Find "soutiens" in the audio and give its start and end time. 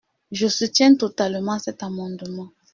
0.47-0.95